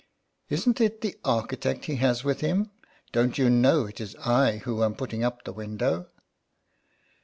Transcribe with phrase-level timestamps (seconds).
[0.49, 2.71] "Isn't it the architect he has with him?
[3.11, 6.07] Don't you know it is I who am putting up the window